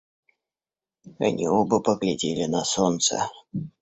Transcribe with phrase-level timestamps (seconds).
[1.19, 3.29] Они оба поглядели на солнце.